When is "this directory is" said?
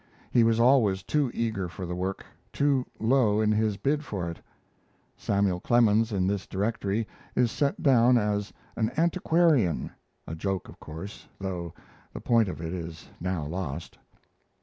6.25-7.51